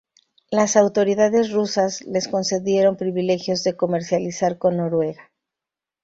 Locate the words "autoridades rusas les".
0.77-2.27